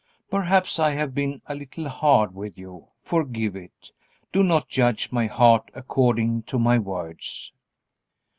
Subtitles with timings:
[0.31, 2.87] "Perhaps I have been a little hard with you.
[3.03, 3.91] Forgive it.
[4.33, 7.53] Do not judge my heart according to my words."